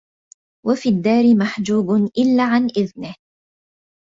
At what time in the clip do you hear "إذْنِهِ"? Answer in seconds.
2.65-3.15